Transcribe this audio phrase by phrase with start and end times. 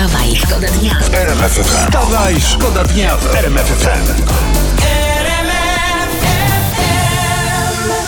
[0.00, 0.98] Wstawaj, szkoda dnia.
[1.62, 4.22] Wstawaj, szkoda dnia w RMF FM.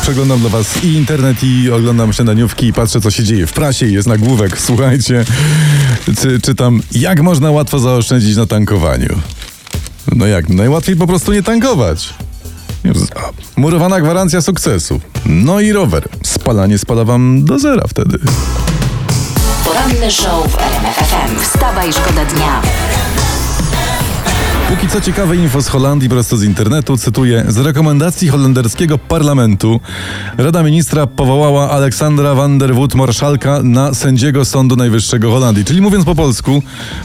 [0.02, 3.86] Przeglądam dla was i internet, i oglądam śniadaniówki, i patrzę, co się dzieje w prasie,
[3.86, 4.60] i jest nagłówek.
[4.66, 5.24] Słuchajcie,
[6.20, 9.18] czy, czytam, jak można łatwo zaoszczędzić na tankowaniu.
[10.16, 12.14] No jak, najłatwiej po prostu nie tankować.
[13.56, 15.00] Murowana gwarancja sukcesu.
[15.26, 16.08] No i rower.
[16.22, 18.18] Spalanie spada wam do zera wtedy.
[19.64, 21.11] Poranny show w RMF
[21.82, 21.90] FM.
[21.90, 22.62] Wstawaj, szkoda dnia.
[24.68, 29.80] Póki co ciekawe info z Holandii prosto z internetu, cytuję, z rekomendacji holenderskiego parlamentu
[30.38, 35.64] Rada Ministra powołała Aleksandra van der Wood Marszalka na sędziego Sądu Najwyższego Holandii.
[35.64, 36.62] Czyli mówiąc po polsku,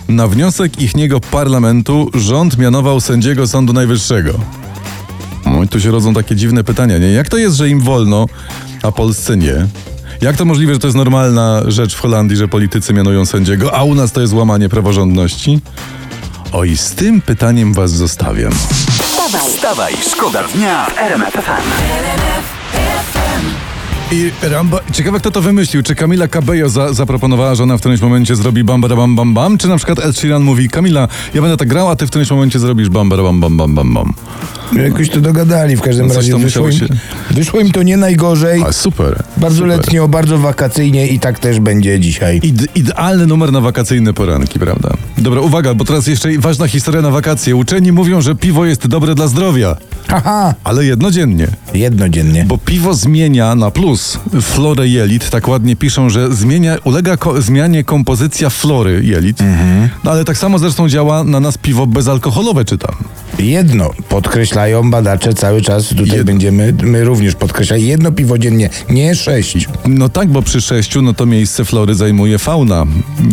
[0.09, 4.39] na wniosek ichniego parlamentu rząd mianował sędziego Sądu Najwyższego.
[5.45, 7.11] No i tu się rodzą takie dziwne pytania, nie?
[7.11, 8.25] Jak to jest, że im wolno,
[8.83, 9.67] a Polsce nie?
[10.21, 13.83] Jak to możliwe, że to jest normalna rzecz w Holandii, że politycy mianują sędziego, a
[13.83, 15.59] u nas to jest łamanie praworządności?
[16.51, 18.51] O i z tym pytaniem was zostawiam.
[19.01, 22.56] Wstawaj, Wstawaj, szkoda dnia w RMF FM.
[24.11, 25.83] I Ramba, ciekawe kto to wymyślił.
[25.83, 29.57] Czy Kamila Cabello za, zaproponowała, że ona w którymś momencie zrobi bam bam bam bam,
[29.57, 32.31] czy na przykład Ed Sheeran mówi Kamila, ja będę tak grał, a ty w którymś
[32.31, 34.13] momencie zrobisz bam bam bam bam bam bam.
[34.83, 36.85] Jakoś to dogadali, w każdym No razie wyszło im, się-
[37.31, 38.63] wyszło im to nie najgorzej.
[38.67, 39.23] A super.
[39.37, 39.77] Bardzo super.
[39.77, 42.39] letnio, bardzo wakacyjnie i tak też będzie dzisiaj.
[42.43, 44.89] Ide- idealny numer na wakacyjne poranki, prawda?
[45.17, 47.55] Dobra, uwaga, bo teraz jeszcze ważna historia na wakacje.
[47.55, 49.75] Uczeni mówią, że piwo jest dobre dla zdrowia,
[50.07, 51.47] Haha, ale jednodziennie.
[51.73, 52.43] jednodziennie.
[52.47, 53.96] Bo piwo zmienia na plus
[54.41, 59.37] florę jelit, tak ładnie piszą, że zmienia, ulega ko- zmianie kompozycja flory jelit.
[60.03, 62.95] No ale tak samo zresztą działa na nas piwo bezalkoholowe, czytam.
[63.39, 66.23] Jedno podkreślają badacze cały czas, tutaj Jedno.
[66.23, 69.67] będziemy my również podkreślać, jedno piwo dziennie, nie sześć.
[69.87, 72.85] No tak, bo przy sześciu, no to miejsce flory zajmuje fauna.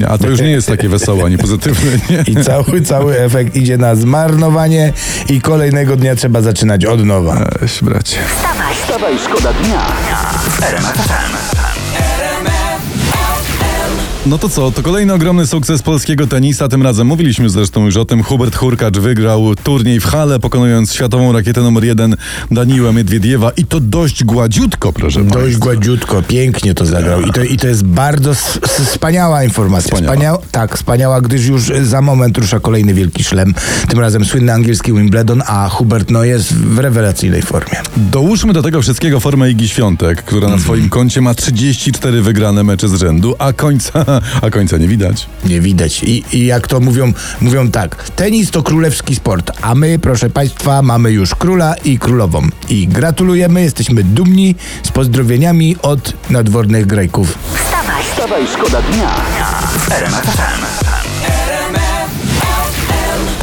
[0.09, 2.33] A to już nie jest takie wesołe ani pozytywne, nie?
[2.33, 4.93] I cały, cały efekt idzie na zmarnowanie
[5.29, 7.49] i kolejnego dnia trzeba zaczynać od nowa.
[7.63, 8.17] Eś, bracie.
[8.37, 11.54] wstawaj, Wstawaj, szkoda dnia w.
[14.27, 16.69] No to co, to kolejny ogromny sukces polskiego tenisa.
[16.69, 18.23] Tym razem mówiliśmy zresztą już o tym.
[18.23, 22.17] Hubert Hurkacz wygrał turniej w hale, pokonując światową rakietę numer jeden
[22.51, 25.59] Daniła Miedwiediewa i to dość gładziutko, proszę Dość państwa.
[25.65, 27.21] gładziutko, pięknie to zagrał.
[27.21, 28.35] I to, i to jest bardzo
[28.85, 29.97] wspaniała informacja.
[29.97, 30.39] Wspaniała.
[30.53, 33.55] Tak, wspaniała, gdyż już za moment rusza kolejny wielki szlem.
[33.89, 37.79] Tym razem słynny angielski Wimbledon, a Hubert no jest w rewelacyjnej formie.
[37.97, 42.89] Dołóżmy do tego wszystkiego formę Igi Świątek, która na swoim koncie ma 34 wygrane mecze
[42.89, 45.27] z rzędu, a końca, a końca nie widać.
[45.45, 46.03] Nie widać.
[46.03, 50.83] I, I jak to mówią, mówią tak, tenis to królewski sport, a my, proszę Państwa,
[50.83, 52.49] mamy już króla i królową.
[52.69, 57.39] I gratulujemy, jesteśmy dumni z pozdrowieniami od nadwornych Grajków.
[57.55, 59.11] wstawaj, Wstawaj, szkoda dnia
[60.81, 60.84] w.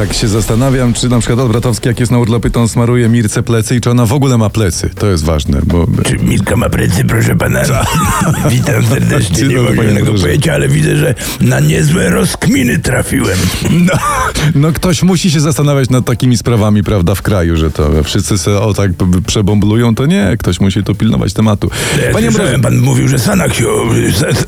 [0.01, 3.43] Tak się zastanawiam, czy na przykład Olbratowski, jak jest na urlopie, to on smaruje Mirce
[3.43, 4.89] plecy i czy ona w ogóle ma plecy.
[4.95, 5.87] To jest ważne, bo...
[6.05, 7.61] Czy Milka ma plecy, proszę pana?
[8.49, 13.37] Witam serdecznie, nie mogę innego powiedzieć, ale widzę, że na niezłe rozkminy trafiłem.
[13.71, 13.93] No,
[14.55, 18.61] no ktoś musi się zastanawiać nad takimi sprawami, prawda, w kraju, że to wszyscy se
[18.61, 18.91] o tak
[19.27, 21.69] przebomblują, to nie, ktoś musi tu pilnować tematu.
[22.13, 23.65] Panie Ambroży, pan mówił, że Sanach się,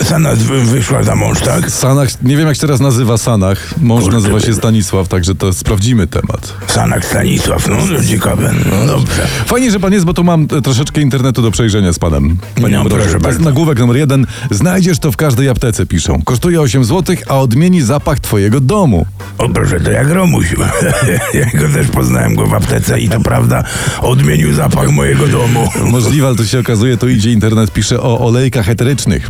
[0.04, 1.72] Sanach wyszła za mąż, tak?
[1.72, 5.54] Sanach, nie wiem jak się teraz nazywa Sanach, mąż Kurde, nazywa się Stanisław, także to
[5.54, 6.54] sprawdzimy temat.
[6.68, 9.28] Sanach Stanisław, no to ciekawe, no dobrze.
[9.46, 12.38] Fajnie, że pan jest, bo tu mam e, troszeczkę internetu do przejrzenia z panem.
[12.62, 13.40] Panie No, proszę To bardzo.
[13.40, 14.26] nagłówek numer jeden.
[14.52, 16.22] Znajdziesz to w każdej aptece, piszą.
[16.26, 19.06] Kosztuje 8 zł, a odmieni zapach twojego domu.
[19.38, 20.46] O proszę, to jak Romuś.
[21.34, 23.64] ja go też poznałem go w aptece i to prawda,
[24.02, 25.70] odmienił zapach mojego domu.
[25.92, 29.30] Możliwe, ale to się okazuje, tu idzie internet, pisze o olejkach eterycznych.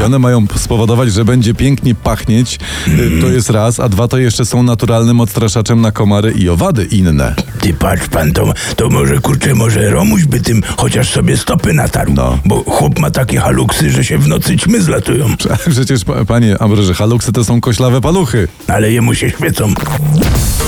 [0.00, 2.58] I one mają spowodować, że będzie pięknie pachnieć.
[2.88, 6.84] Y, To jest raz, a dwa to jeszcze są naturalnym odstraszaczem na komary i owady
[6.84, 7.34] inne.
[7.60, 12.12] Ty patrz pan, to, to może kurczę, może Romuś by tym chociaż sobie stopy natarł.
[12.14, 12.38] No.
[12.44, 15.26] Bo chłop ma takie haluksy, że się w nocy ćmy zlatują.
[15.70, 18.48] Przecież, pa- panie Ambroży, haluksy to są koślawe paluchy.
[18.68, 19.74] Ale jemu się świecą.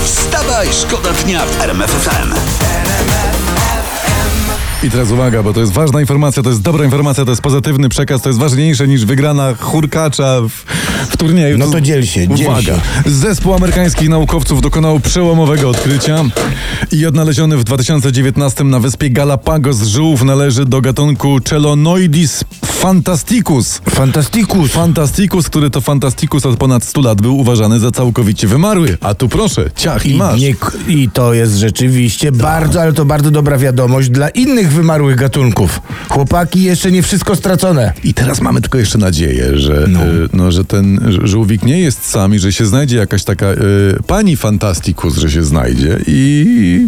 [0.03, 2.33] Wstawaj, szkoda dnia w RMF FM.
[4.83, 7.89] I teraz uwaga, bo to jest ważna informacja, to jest dobra informacja, to jest pozytywny
[7.89, 10.51] przekaz, to jest ważniejsze niż wygrana hurkacza w,
[11.09, 11.57] w turnieju.
[11.57, 12.75] No to dziel się, dziel Uwaga.
[13.05, 16.23] Zespół amerykańskich naukowców dokonał przełomowego odkrycia
[16.91, 22.43] i odnaleziony w 2019 na wyspie Galapagos żółw należy do gatunku Chelonoidis
[22.79, 23.81] Fantasticus.
[23.89, 24.71] Fantastikus.
[24.71, 28.97] Fantasticus, który to Fantasticus od ponad 100 lat był uważany za całkowicie wymarły.
[29.01, 30.41] A tu proszę, ciach i, I, masz.
[30.41, 30.55] nie,
[30.87, 35.81] I to jest rzeczywiście bardzo, ale to bardzo dobra wiadomość dla innych wymarłych gatunków.
[36.09, 37.93] Chłopaki, jeszcze nie wszystko stracone.
[38.03, 39.99] I teraz mamy tylko jeszcze nadzieję, że, no.
[40.33, 43.57] no, że ten żółwik nie jest sam i że się znajdzie jakaś taka y,
[44.07, 46.87] pani Fantasticus, że się znajdzie i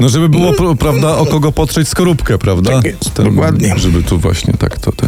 [0.00, 2.70] no żeby było, pro, prawda, o kogo potrzeć skorupkę, prawda?
[2.70, 3.74] Tak jest, dokładnie.
[3.76, 5.07] Żeby tu właśnie tak to ten...